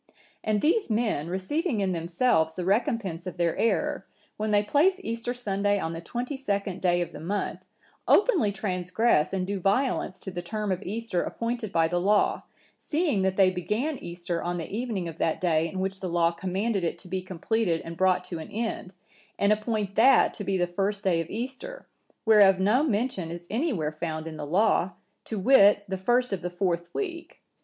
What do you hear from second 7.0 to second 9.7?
of the month, openly transgress and do